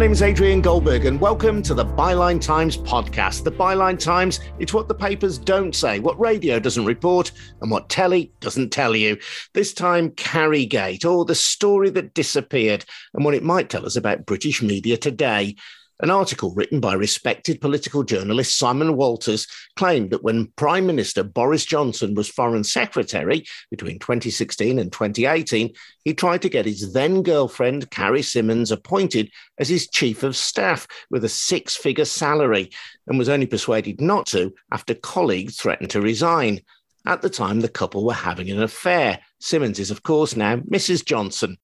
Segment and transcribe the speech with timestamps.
[0.00, 3.44] Name is Adrian Goldberg, and welcome to the Byline Times podcast.
[3.44, 7.90] The Byline Times, it's what the papers don't say, what radio doesn't report, and what
[7.90, 9.18] telly doesn't tell you.
[9.52, 14.24] This time, Carrygate, or the story that disappeared, and what it might tell us about
[14.24, 15.56] British media today.
[16.02, 21.66] An article written by respected political journalist Simon Walters claimed that when Prime Minister Boris
[21.66, 27.90] Johnson was Foreign Secretary between 2016 and 2018, he tried to get his then girlfriend,
[27.90, 32.70] Carrie Symonds, appointed as his Chief of Staff with a six figure salary
[33.06, 36.62] and was only persuaded not to after colleagues threatened to resign.
[37.04, 39.20] At the time, the couple were having an affair.
[39.38, 41.04] Symonds is, of course, now Mrs.
[41.04, 41.58] Johnson.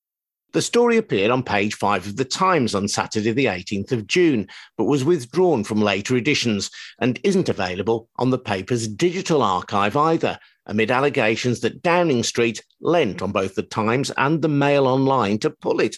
[0.52, 4.48] The story appeared on page five of The Times on Saturday, the 18th of June,
[4.78, 10.38] but was withdrawn from later editions and isn't available on the paper's digital archive either,
[10.66, 15.50] amid allegations that Downing Street lent on both The Times and the Mail Online to
[15.50, 15.96] pull it.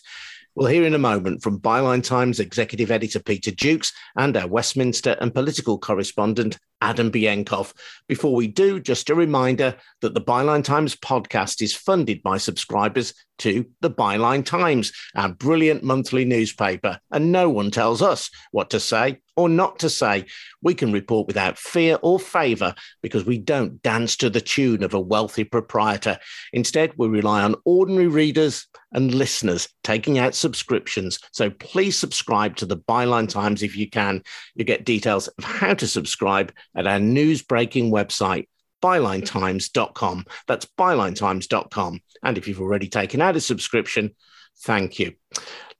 [0.55, 5.17] We'll hear in a moment from Byline Times executive editor Peter Jukes and our Westminster
[5.21, 7.73] and political correspondent Adam Bienkov.
[8.07, 13.15] Before we do, just a reminder that the Byline Times podcast is funded by subscribers
[13.39, 18.81] to the Byline Times, our brilliant monthly newspaper, and no one tells us what to
[18.81, 20.25] say or not to say.
[20.63, 24.95] We can report without fear or favour because we don't dance to the tune of
[24.95, 26.19] a wealthy proprietor.
[26.53, 31.21] Instead, we rely on ordinary readers and listeners taking out subscriptions.
[31.33, 34.25] So please subscribe to the Byline Times if you can.
[34.57, 38.49] You get details of how to subscribe at our news breaking website
[38.81, 40.25] bylinetimes.com.
[40.47, 42.01] That's bylinetimes.com.
[42.23, 44.15] And if you've already taken out a subscription,
[44.63, 45.15] thank you.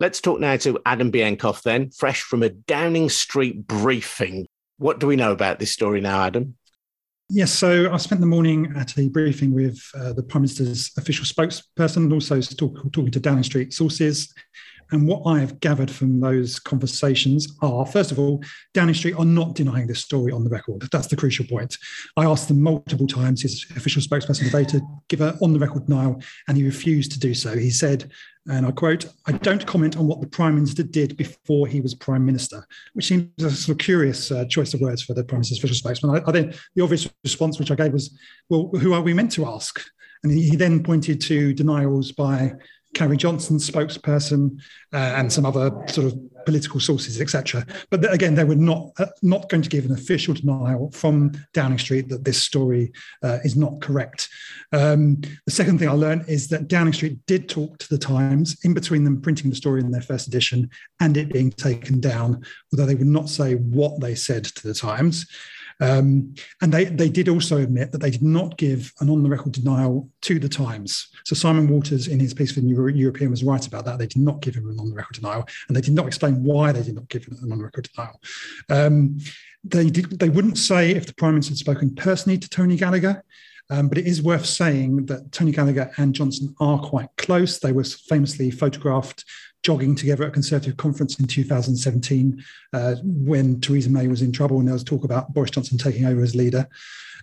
[0.01, 4.47] Let's talk now to Adam Bienkov then, fresh from a Downing Street briefing.
[4.79, 6.57] What do we know about this story now, Adam?
[7.31, 11.27] Yes, so I spent the morning at a briefing with uh, the Prime Minister's official
[11.27, 14.33] spokesperson and also talk, talking to Downing Street sources.
[14.91, 19.25] And what I have gathered from those conversations are, first of all, Downing Street are
[19.27, 20.89] not denying this story on the record.
[20.91, 21.77] That's the crucial point.
[22.17, 25.85] I asked them multiple times, his official spokesperson today, to give an on the record
[25.87, 27.55] denial, and he refused to do so.
[27.55, 28.11] He said,
[28.49, 31.95] and I quote, I don't comment on what the Prime Minister did before he was
[31.95, 35.39] Prime Minister, which seems a sort of curious uh, choice of words for the Prime
[35.39, 36.17] Minister's official spokesman.
[36.17, 38.17] I, I then, the obvious response which I gave was,
[38.49, 39.81] well, who are we meant to ask?
[40.23, 42.55] And he, he then pointed to denials by
[42.95, 44.59] Carrie Johnson's spokesperson
[44.93, 47.67] uh, and some other sort of political sources, etc.
[47.91, 51.79] But again, they were not uh, not going to give an official denial from Downing
[51.79, 54.29] Street that this story uh, is not correct.
[54.73, 58.57] Um, the second thing I learned is that Downing Street did talk to the Times
[58.65, 60.71] in between them printing the story in their first edition
[61.01, 64.75] and it being taken down, although they would not say what they said to the
[64.75, 65.27] Times.
[65.81, 69.29] Um, and they, they did also admit that they did not give an on the
[69.29, 71.09] record denial to the Times.
[71.25, 73.99] So Simon Walters, in his piece for New European, was right about that.
[73.99, 76.43] They did not give him an on the record denial, and they did not explain
[76.43, 78.21] why they did not give him an on the record denial.
[78.69, 79.19] Um,
[79.65, 80.19] they did.
[80.19, 83.25] They wouldn't say if the Prime Minister had spoken personally to Tony Gallagher.
[83.71, 87.59] Um, but it is worth saying that Tony Gallagher and Johnson are quite close.
[87.59, 89.25] They were famously photographed
[89.63, 92.43] jogging together at a Conservative conference in 2017
[92.73, 96.07] uh, when Theresa May was in trouble and there was talk about Boris Johnson taking
[96.07, 96.67] over as leader.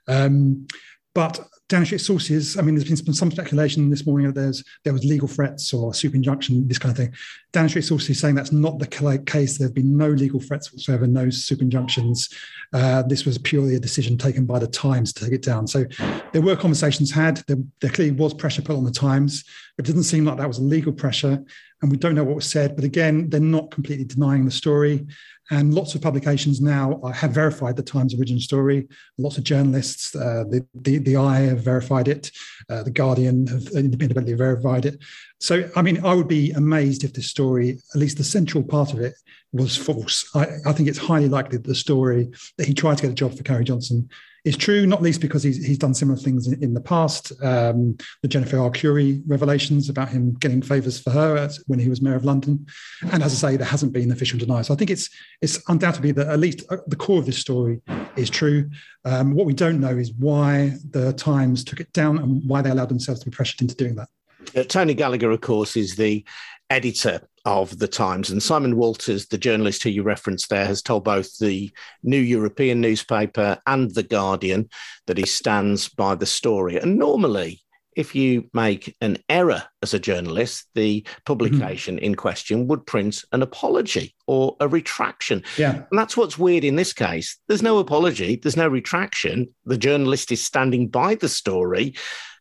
[0.08, 0.68] Um,
[1.16, 1.40] but
[1.84, 5.28] Street sources, I mean, there's been some speculation this morning that there's there was legal
[5.28, 7.68] threats or a super injunction, this kind of thing.
[7.68, 8.86] Street sources saying that's not the
[9.26, 9.58] case.
[9.58, 12.30] There have been no legal threats whatsoever, no super injunctions.
[12.72, 15.66] Uh, this was purely a decision taken by the Times to take it down.
[15.66, 15.86] So
[16.34, 17.38] there were conversations had.
[17.48, 19.44] There, there clearly was pressure put on the Times,
[19.76, 21.44] but it didn't seem like that was legal pressure.
[21.82, 22.76] And we don't know what was said.
[22.76, 25.08] But again, they're not completely denying the story.
[25.52, 28.88] And lots of publications now have verified the Times original story.
[29.18, 32.32] Lots of journalists, uh, the, the, the Eye have verified it,
[32.70, 34.98] uh, the Guardian have independently verified it.
[35.40, 38.94] So, I mean, I would be amazed if this story, at least the central part
[38.94, 39.14] of it,
[39.54, 40.30] was false.
[40.36, 43.16] I, I think it's highly likely that the story that he tried to get a
[43.16, 44.10] job for Carrie Johnson
[44.46, 47.32] is true, not least because he's, he's done similar things in, in the past.
[47.44, 52.16] Um, the Jennifer Arcuri revelations about him getting favours for her when he was mayor
[52.16, 52.66] of London,
[53.12, 54.64] and as I say, there hasn't been official denial.
[54.64, 55.10] So I think it's
[55.42, 57.82] it's undoubtedly that at least uh, the core of this story
[58.16, 58.70] is true.
[59.04, 62.70] Um, what we don't know is why the Times took it down and why they
[62.70, 64.10] allowed themselves to be pressured into doing that.
[64.56, 66.24] Uh, Tony Gallagher, of course, is the
[66.70, 68.32] editor of the Times.
[68.32, 71.72] And Simon Walters, the journalist who you referenced there, has told both the
[72.04, 74.70] New European newspaper and The Guardian
[75.08, 76.78] that he stands by the story.
[76.78, 77.62] And normally,
[77.96, 82.06] if you make an error as a journalist, the publication mm-hmm.
[82.06, 85.44] in question would print an apology or a retraction.
[85.58, 85.84] Yeah.
[85.90, 87.38] And that's what's weird in this case.
[87.48, 89.54] There's no apology, there's no retraction.
[89.66, 91.96] The journalist is standing by the story,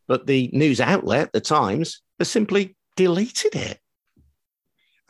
[0.08, 3.78] but the news outlet, The Times, has simply deleted it.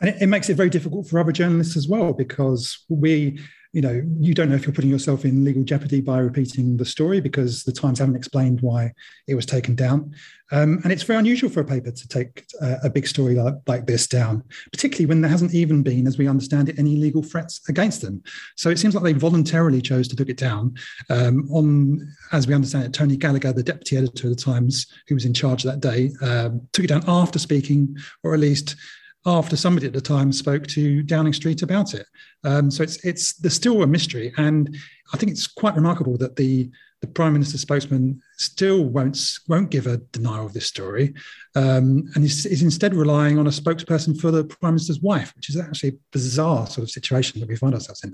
[0.01, 3.39] And it, it makes it very difficult for other journalists as well because we
[3.75, 6.85] you know, you don't know if you're putting yourself in legal jeopardy by repeating the
[6.85, 8.93] story because the Times haven't explained why
[9.27, 10.15] it was taken down.
[10.53, 13.55] Um, and it's very unusual for a paper to take uh, a big story like,
[13.67, 17.21] like, this down, particularly when there hasn't even been, as we understand it, any legal
[17.21, 18.23] threats against them.
[18.55, 20.75] So it seems like they voluntarily chose to took it down.
[21.09, 25.15] Um, on, as we understand it, Tony Gallagher, the deputy editor of the Times, who
[25.15, 28.77] was in charge that day, um, took it down after speaking, or at least
[29.25, 32.05] after somebody at the time spoke to Downing Street about it.
[32.43, 34.75] Um, so it's it's there's still a mystery, and
[35.13, 36.69] I think it's quite remarkable that the
[37.01, 39.17] the prime minister spokesman still won't
[39.47, 41.13] won't give a denial of this story,
[41.55, 45.49] um, and is, is, instead relying on a spokesperson for the prime minister's wife, which
[45.49, 48.13] is actually a bizarre sort of situation that we find ourselves in.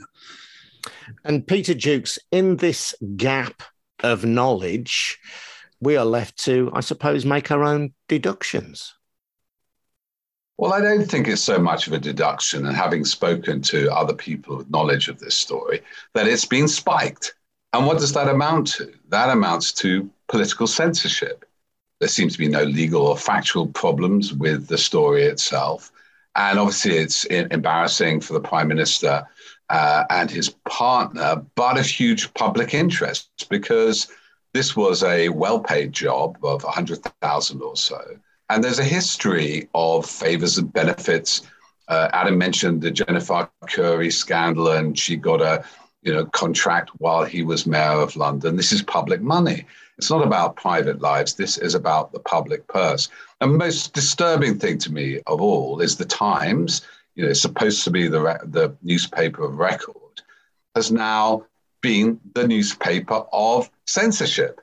[1.25, 3.61] And Peter Jukes, in this gap
[3.99, 5.19] of knowledge,
[5.79, 8.93] we are left to, I suppose, make our own deductions.
[10.61, 14.13] Well, I don't think it's so much of a deduction, and having spoken to other
[14.13, 15.81] people with knowledge of this story,
[16.13, 17.33] that it's been spiked.
[17.73, 18.93] And what does that amount to?
[19.09, 21.45] That amounts to political censorship.
[21.99, 25.91] There seems to be no legal or factual problems with the story itself.
[26.35, 29.27] And obviously, it's embarrassing for the Prime Minister
[29.71, 34.09] uh, and his partner, but of huge public interest because
[34.53, 37.99] this was a well paid job of 100,000 or so
[38.51, 41.41] and there's a history of favors and benefits.
[41.87, 45.63] Uh, Adam mentioned the Jennifer Arcuri scandal, and she got a
[46.01, 48.57] you know contract while he was mayor of London.
[48.57, 49.65] This is public money.
[49.97, 51.33] It's not about private lives.
[51.33, 53.07] This is about the public purse.
[53.39, 56.81] The most disturbing thing to me of all is the Times.
[57.15, 60.21] You know, supposed to be the the newspaper of record,
[60.75, 61.45] has now
[61.81, 64.59] been the newspaper of censorship.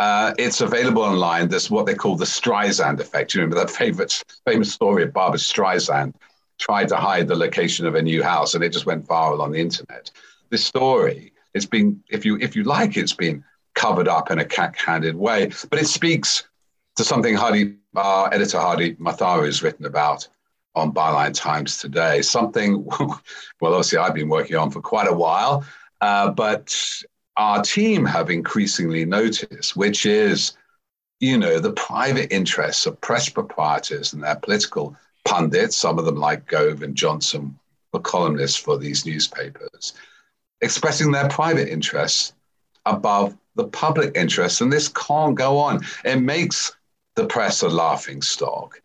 [0.00, 1.46] Uh, it's available online.
[1.46, 3.34] There's what they call the Streisand effect.
[3.34, 6.14] You remember that favorite, famous story of Barbara Streisand
[6.58, 9.52] tried to hide the location of a new house, and it just went viral on
[9.52, 10.10] the internet.
[10.48, 13.44] This story, it's been, if you if you like, it's been
[13.74, 16.48] covered up in a cack-handed way, but it speaks
[16.96, 20.26] to something Hadi, our editor Hardeep Matharu has written about
[20.74, 22.22] on Byline Times today.
[22.22, 22.86] Something,
[23.60, 25.62] well, obviously I've been working on for quite a while,
[26.00, 26.74] uh, but
[27.36, 30.56] our team have increasingly noticed, which is,
[31.20, 36.16] you know, the private interests of press proprietors and their political pundits, some of them
[36.16, 37.58] like Gove and Johnson
[37.92, 39.94] were columnists for these newspapers,
[40.60, 42.32] expressing their private interests
[42.86, 44.60] above the public interest.
[44.60, 45.84] And this can't go on.
[46.04, 46.72] It makes
[47.16, 48.80] the press a laughing stock.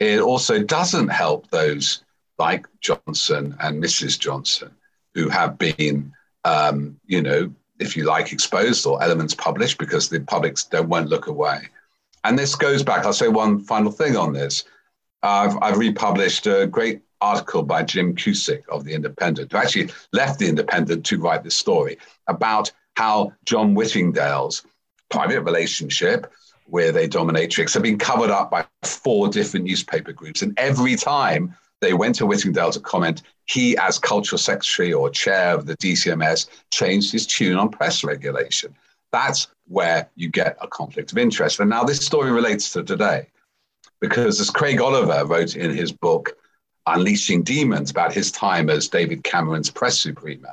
[0.00, 2.04] It also doesn't help those
[2.38, 4.18] like Johnson and Mrs.
[4.18, 4.70] Johnson
[5.14, 6.12] who have been,
[6.44, 11.08] um, you know, if you like, exposed or elements published because the publics don't won't
[11.08, 11.68] look away.
[12.24, 13.04] And this goes back.
[13.04, 14.64] I'll say one final thing on this.
[15.22, 20.38] I've, I've republished a great article by Jim Cusick of The Independent, who actually left
[20.38, 24.64] The Independent to write this story about how John Whittingdale's
[25.10, 26.32] private relationship
[26.66, 30.42] with a dominatrix had been covered up by four different newspaper groups.
[30.42, 33.22] And every time they went to Whittingdale to comment.
[33.46, 38.74] He, as cultural secretary or chair of the DCMS, changed his tune on press regulation.
[39.12, 41.60] That's where you get a conflict of interest.
[41.60, 43.28] And now this story relates to today,
[44.00, 46.36] because as Craig Oliver wrote in his book,
[46.86, 50.52] Unleashing Demons, about his time as David Cameron's press supremo,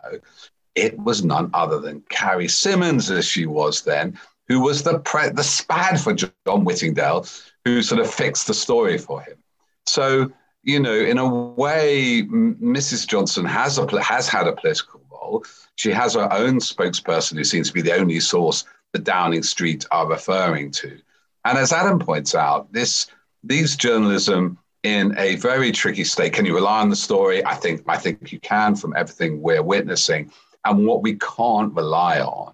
[0.75, 5.29] it was none other than Carrie Symonds, as she was then, who was the, pre-
[5.29, 7.25] the spad for John Whittingdale,
[7.63, 9.37] who sort of fixed the story for him.
[9.85, 10.31] So
[10.65, 13.07] you know, in a way, Mrs.
[13.07, 15.45] Johnson has a has had a political role.
[15.75, 19.85] She has her own spokesperson who seems to be the only source that Downing Street
[19.91, 20.99] are referring to.
[21.45, 23.07] And as Adam points out, this
[23.43, 26.33] these journalism in a very tricky state.
[26.33, 27.45] Can you rely on the story?
[27.45, 30.31] I think I think you can from everything we're witnessing.
[30.65, 32.53] And what we can't rely on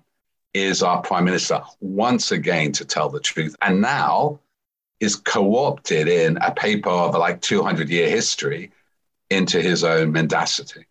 [0.53, 3.55] is our prime minister once again to tell the truth.
[3.61, 4.41] And now
[5.01, 8.71] is co-opted in a paper of like 200 year history
[9.29, 10.85] into his own mendacity.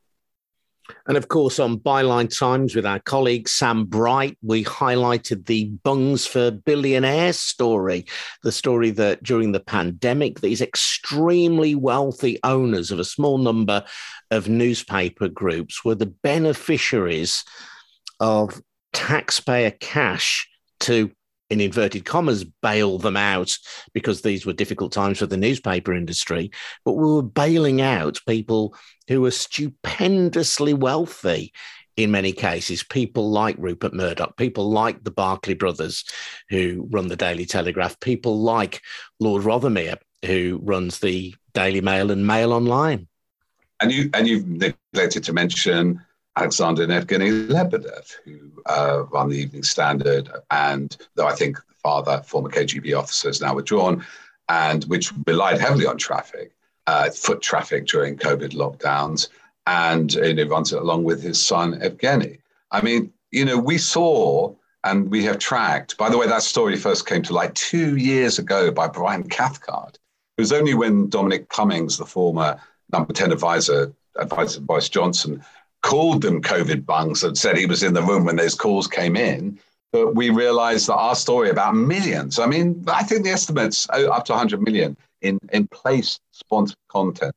[1.06, 6.26] And of course, on Byline Times with our colleague Sam Bright, we highlighted the Bungs
[6.26, 8.06] for Billionaires story,
[8.42, 13.84] the story that during the pandemic, these extremely wealthy owners of a small number
[14.32, 17.44] of newspaper groups were the beneficiaries
[18.18, 18.60] of
[18.92, 20.48] taxpayer cash
[20.80, 21.12] to
[21.50, 23.56] in inverted commas, bail them out
[23.92, 26.50] because these were difficult times for the newspaper industry.
[26.84, 28.74] But we were bailing out people
[29.08, 31.52] who were stupendously wealthy
[31.96, 36.04] in many cases, people like Rupert Murdoch, people like the Barclay brothers
[36.48, 38.80] who run the Daily Telegraph, people like
[39.18, 43.06] Lord Rothermere who runs the Daily Mail and Mail Online.
[43.80, 46.00] and you and you've neglected to mention
[46.40, 52.22] Alexander and Evgeny Lebedev, who uh, the Evening Standard, and though I think the father,
[52.24, 54.04] former KGB officer, is now withdrawn,
[54.48, 56.52] and which relied heavily on traffic,
[56.86, 59.28] uh, foot traffic during COVID lockdowns,
[59.66, 62.38] and you know, runs it along with his son Evgeny.
[62.70, 64.54] I mean, you know, we saw
[64.84, 65.98] and we have tracked.
[65.98, 69.98] By the way, that story first came to light two years ago by Brian Cathcart.
[70.38, 72.58] It was only when Dominic Cummings, the former
[72.90, 75.44] number 10 advisor, advisor to Boris Johnson,
[75.82, 79.16] called them COVID bungs and said he was in the room when those calls came
[79.16, 79.58] in.
[79.92, 84.08] But we realized that our story about millions, I mean, I think the estimates oh,
[84.08, 87.34] up to 100 million in, in place sponsored content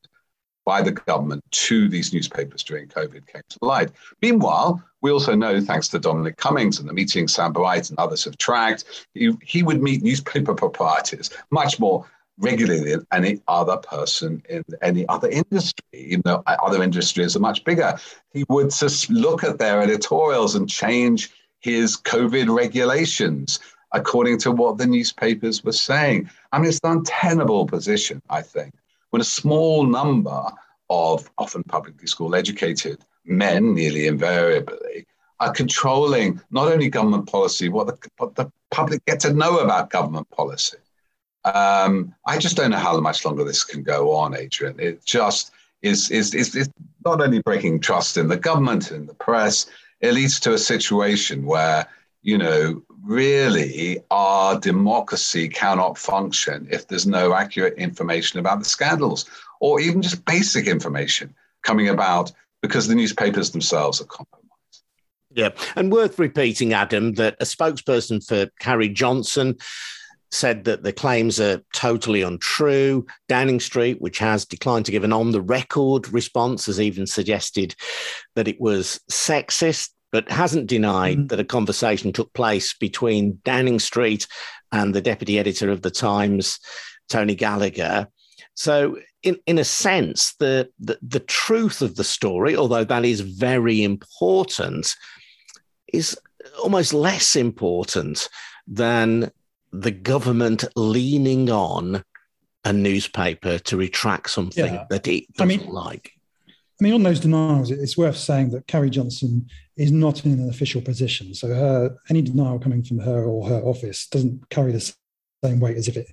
[0.65, 3.91] by the government to these newspapers during COVID came to light.
[4.21, 8.23] Meanwhile, we also know, thanks to Dominic Cummings and the meeting Sam Bright and others
[8.23, 12.05] have tracked, he, he would meet newspaper proprietors much more
[12.37, 15.83] regularly than any other person in any other industry.
[15.91, 17.97] You know, uh, other industries are much bigger.
[18.33, 23.59] He would just look at their editorials and change his COVID regulations
[23.93, 26.29] according to what the newspapers were saying.
[26.51, 28.73] I mean, it's an untenable position, I think,
[29.11, 30.43] when a small number
[30.89, 35.05] of often publicly school educated men, nearly invariably,
[35.39, 39.89] are controlling not only government policy, what the, what the public get to know about
[39.89, 40.77] government policy.
[41.45, 44.79] Um, I just don't know how much longer this can go on, Adrian.
[44.79, 46.69] It just is, is, is, is
[47.05, 49.65] not only breaking trust in the government and the press,
[49.99, 51.87] it leads to a situation where,
[52.21, 59.25] you know, really our democracy cannot function if there's no accurate information about the scandals
[59.59, 61.33] or even just basic information
[61.63, 62.31] coming about
[62.61, 64.43] because the newspapers themselves are compromised.
[65.31, 69.57] Yeah, and worth repeating, Adam, that a spokesperson for Carrie Johnson
[70.33, 73.05] said that the claims are totally untrue.
[73.29, 77.75] Downing Street, which has declined to give an on the record response, has even suggested
[78.35, 81.29] that it was sexist, but hasn't denied mm.
[81.29, 84.27] that a conversation took place between Downing Street
[84.71, 86.59] and the deputy editor of the Times,
[87.09, 88.07] Tony Gallagher.
[88.55, 93.21] So, in, in a sense, the, the, the truth of the story, although that is
[93.21, 94.95] very important,
[95.91, 96.17] is
[96.61, 98.29] almost less important
[98.67, 99.31] than
[99.73, 102.03] the government leaning on
[102.63, 104.85] a newspaper to retract something yeah.
[104.89, 106.13] that it doesn't I mean, like.
[106.79, 110.49] I mean, on those denials, it's worth saying that Carrie Johnson is not in an
[110.49, 111.33] official position.
[111.33, 114.93] So her any denial coming from her or her office doesn't carry the
[115.43, 116.07] same weight as if it,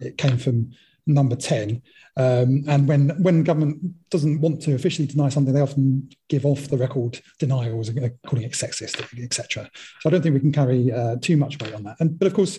[0.00, 0.72] it came from
[1.06, 1.82] number 10.
[2.16, 6.68] Um, and when when government doesn't want to officially deny something, they often give off
[6.68, 7.90] the record denials,
[8.26, 9.70] calling it sexist, etc.
[10.00, 11.96] So I don't think we can carry uh, too much weight on that.
[12.00, 12.58] And but of course,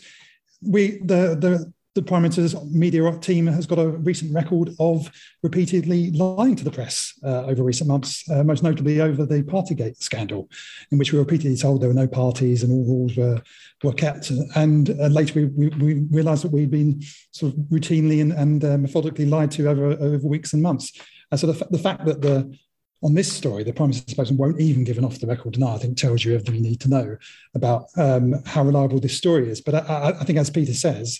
[0.65, 5.11] we the the Prime Minister's media team has got a recent record of
[5.43, 10.01] repeatedly lying to the press uh, over recent months, uh, most notably over the Partygate
[10.01, 10.49] scandal,
[10.91, 13.39] in which we were repeatedly told there were no parties and all rules were,
[13.83, 14.31] were kept.
[14.55, 16.99] And uh, later we, we, we, realised that we'd been
[17.31, 20.99] sort of routinely and, and uh, methodically lied to over, over weeks and months.
[21.29, 22.57] And so the, the fact that the
[23.03, 25.75] on this story, the Prime Minister's spokesman won't even give an off the record denial,
[25.75, 27.17] I think tells you everything you need to know
[27.53, 29.59] about um, how reliable this story is.
[29.59, 31.19] But I, I, think, as Peter says,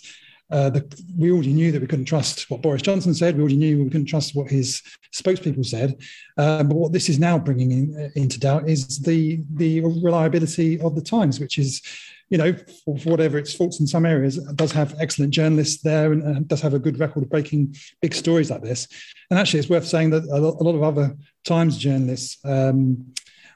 [0.50, 3.34] uh, the, we already knew that we couldn't trust what Boris Johnson said.
[3.34, 5.96] We already knew we couldn't trust what his spokespeople said.
[6.38, 10.94] Uh, but what this is now bringing in, into doubt is the the reliability of
[10.94, 11.82] the Times, which is,
[12.30, 12.54] you know,
[12.84, 16.48] for, for whatever its faults in some areas, does have excellent journalists there and, and,
[16.48, 18.88] does have a good record of breaking big stories like this.
[19.30, 22.38] And actually, it's worth saying that a lot, a lot of other Times journalists.
[22.44, 23.12] Um,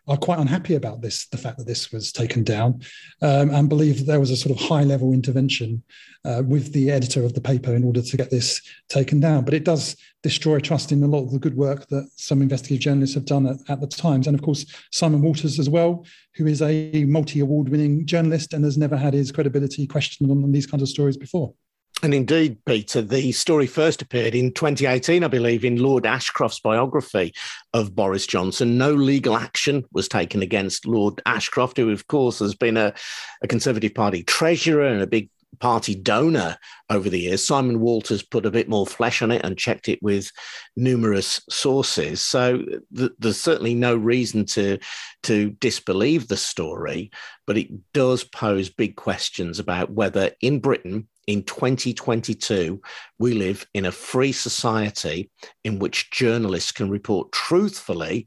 [0.09, 2.81] are quite unhappy about this, the fact that this was taken down,
[3.23, 5.83] um, and believe that there was a sort of high level intervention
[6.25, 9.45] uh, with the editor of the paper in order to get this taken down.
[9.45, 12.83] But it does destroy trust in a lot of the good work that some investigative
[12.83, 14.27] journalists have done at, at the Times.
[14.27, 18.65] And of course, Simon Walters as well, who is a multi award winning journalist and
[18.65, 21.53] has never had his credibility questioned on, on these kinds of stories before.
[22.01, 27.35] And indeed, Peter, the story first appeared in 2018, I believe, in Lord Ashcroft's biography
[27.75, 28.79] of Boris Johnson.
[28.79, 32.95] No legal action was taken against Lord Ashcroft, who, of course, has been a,
[33.43, 35.29] a Conservative Party treasurer and a big
[35.59, 36.57] party donor
[36.89, 37.45] over the years.
[37.45, 40.31] Simon Walters put a bit more flesh on it and checked it with
[40.77, 42.21] numerous sources.
[42.21, 42.63] So
[42.97, 44.79] th- there's certainly no reason to
[45.25, 47.11] to disbelieve the story,
[47.45, 52.81] but it does pose big questions about whether in Britain in 2022,
[53.19, 55.31] we live in a free society
[55.63, 58.27] in which journalists can report truthfully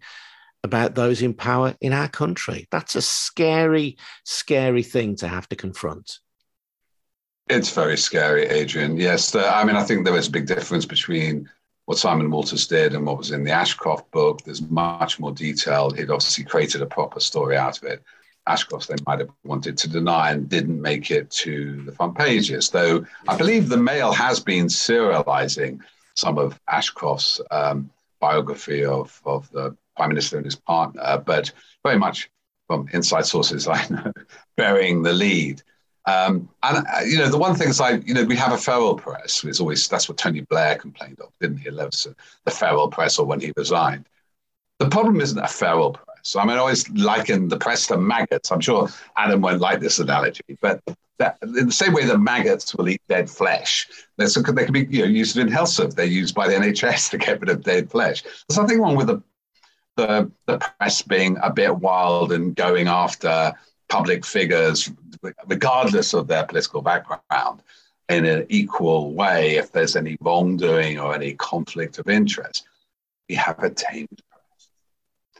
[0.64, 2.68] about those in power in our country.
[2.70, 6.20] That's a scary, scary thing to have to confront.
[7.50, 8.96] It's very scary, Adrian.
[8.98, 9.34] Yes.
[9.36, 11.50] I mean, I think there is a big difference between
[11.86, 14.44] what Simon Walters did and what was in the Ashcroft book.
[14.44, 15.90] There's much more detail.
[15.90, 18.04] He'd obviously created a proper story out of it.
[18.48, 22.70] Ashcroft they might have wanted to deny and didn't make it to the front pages.
[22.70, 25.80] Though I believe the Mail has been serializing
[26.16, 31.52] some of Ashcroft's um, biography of, of the Prime Minister and his partner, but
[31.84, 32.30] very much
[32.68, 34.12] from inside sources I know,
[34.58, 35.62] burying the lead.
[36.06, 38.58] Um, and uh, you know, the one thing is, I you know, we have a
[38.58, 39.44] feral press.
[39.44, 41.70] It's always that's what Tony Blair complained of, didn't he?
[41.70, 44.08] Leveson, the feral press, or when he resigned.
[44.80, 46.11] The problem isn't a feral press.
[46.40, 48.52] I mean, I always liken the press to maggots.
[48.52, 50.82] I'm sure Adam won't like this analogy, but
[51.18, 53.88] that, in the same way that maggots will eat dead flesh,
[54.18, 55.94] they can be you know, used in health service.
[55.94, 58.24] They're used by the NHS to get rid of dead flesh.
[58.24, 59.22] There's nothing wrong with the,
[59.98, 63.54] the, the press being a bit wild and going after
[63.88, 64.92] public figures,
[65.48, 67.62] regardless of their political background,
[68.10, 72.66] in an equal way if there's any wrongdoing or any conflict of interest.
[73.30, 74.22] We have a tamed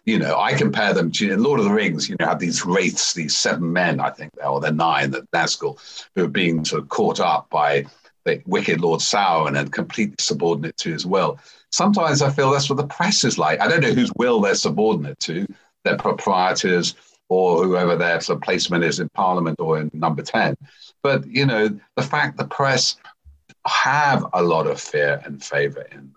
[0.06, 3.14] you know, I compare them to Lord of the Rings, you know, have these wraiths,
[3.14, 5.80] these seven men, I think, or they're nine, that Nazgul,
[6.16, 7.86] who are being sort of caught up by
[8.26, 11.40] the wicked Lord Sauron and completely subordinate to his will.
[11.72, 13.60] Sometimes I feel that's what the press is like.
[13.60, 15.46] I don't know whose will they're subordinate to,
[15.84, 16.96] their proprietors
[17.30, 20.56] or whoever their sort of placement is in Parliament or in Number 10.
[21.02, 22.98] But, you know, the fact the press
[23.66, 26.16] have a lot of fear and favor in them.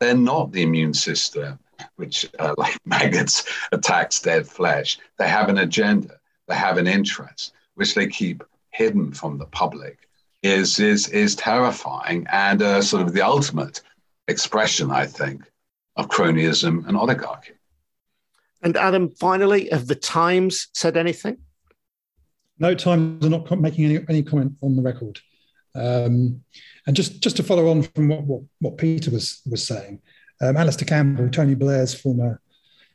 [0.00, 1.58] They're not the immune system
[1.96, 4.98] which, uh, like maggots, attacks dead flesh.
[5.18, 6.18] They have an agenda,
[6.48, 9.98] they have an interest, which they keep hidden from the public,
[10.42, 13.82] is, is, is terrifying and uh, sort of the ultimate
[14.28, 15.42] expression, I think,
[15.96, 17.52] of cronyism and oligarchy.
[18.62, 21.38] And Adam, finally, have the Times said anything?
[22.58, 25.18] No, Times are not making any, any comment on the record.
[25.74, 26.42] Um,
[26.86, 30.00] and just, just to follow on from what, what, what Peter was, was saying,
[30.40, 32.40] um, Alastair Campbell, Tony Blair's former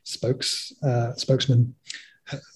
[0.03, 1.75] spokes uh, spokesman,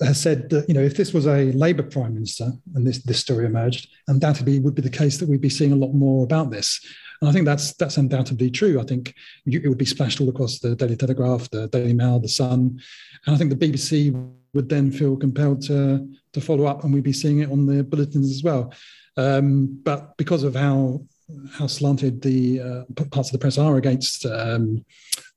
[0.02, 3.20] has said that you know if this was a Labour prime minister and this this
[3.20, 6.50] story emerged, undoubtedly would be the case that we'd be seeing a lot more about
[6.52, 6.80] this.
[7.22, 8.80] And I think that's that's undoubtedly true.
[8.80, 9.14] I think
[9.46, 12.80] it would be splashed all across the Daily Telegraph, the Daily Mail, the Sun,
[13.26, 14.14] and I think the BBC
[14.54, 17.84] would then feel compelled to to follow up, and we'd be seeing it on the
[17.84, 18.74] bulletins as well.
[19.18, 21.02] Um, but because of how
[21.52, 24.84] how slanted the uh, parts of the press are against um,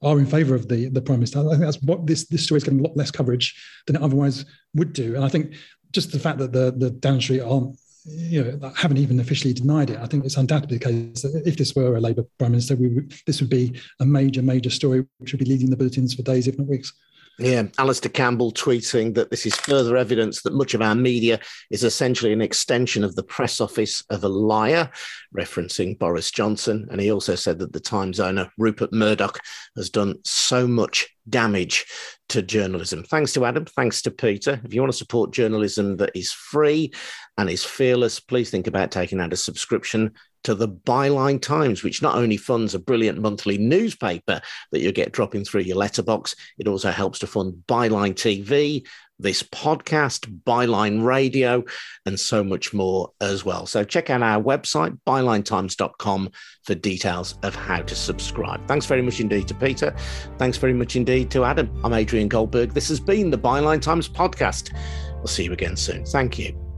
[0.03, 1.41] are in favour of the the prime minister.
[1.41, 3.55] I think that's what this this story is getting a lot less coverage
[3.87, 5.15] than it otherwise would do.
[5.15, 5.55] And I think
[5.93, 9.91] just the fact that the the Downing Street aren't you know haven't even officially denied
[9.91, 9.99] it.
[9.99, 12.89] I think it's undoubtedly the case that if this were a Labour prime minister, we
[12.89, 16.23] would, this would be a major major story which would be leading the bulletins for
[16.23, 16.93] days, if not weeks.
[17.39, 21.41] Yeah, Alastair Campbell tweeting that this is further evidence that much of our media
[21.71, 24.91] is essentially an extension of the press office of a liar,
[25.37, 26.87] referencing Boris Johnson.
[26.91, 29.41] And he also said that the Times owner, Rupert Murdoch,
[29.77, 31.87] has done so much damage
[32.29, 33.03] to journalism.
[33.03, 33.65] Thanks to Adam.
[33.65, 34.61] Thanks to Peter.
[34.63, 36.93] If you want to support journalism that is free
[37.39, 40.13] and is fearless, please think about taking out a subscription
[40.45, 45.13] to the Byline Times, which not only funds a brilliant monthly newspaper that you get
[45.13, 48.87] dropping through your letterbox, it also helps to fund Byline TV,
[49.19, 51.65] this podcast, Byline Radio,
[52.07, 53.67] and so much more as well.
[53.67, 56.31] So check out our website, bylinetimes.com,
[56.65, 58.67] for details of how to subscribe.
[58.67, 59.95] Thanks very much indeed to Peter.
[60.39, 61.71] Thanks very much indeed to Adam.
[61.85, 62.73] I'm Adrian Goldberg.
[62.73, 64.77] This has been the Byline Times podcast.
[65.17, 66.05] We'll see you again soon.
[66.05, 66.72] Thank you.